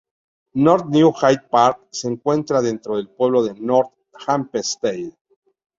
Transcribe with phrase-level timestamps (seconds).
[0.55, 3.91] North New Hyde Park se encuentra dentro del pueblo de North
[4.27, 5.13] Hempstead.